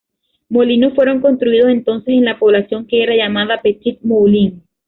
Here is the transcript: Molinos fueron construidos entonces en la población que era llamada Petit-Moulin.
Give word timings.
Molinos 0.49 0.95
fueron 0.95 1.21
construidos 1.21 1.69
entonces 1.69 2.15
en 2.15 2.25
la 2.25 2.39
población 2.39 2.87
que 2.87 3.03
era 3.03 3.13
llamada 3.15 3.61
Petit-Moulin. 3.61 4.63